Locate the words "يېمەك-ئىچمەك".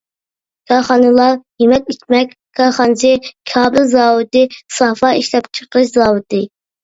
1.63-2.31